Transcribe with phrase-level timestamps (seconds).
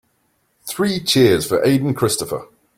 [0.65, 2.47] Three cheers for Aden Christopher.